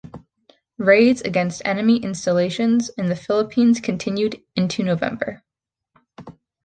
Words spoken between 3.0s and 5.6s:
the Philippines continued into November.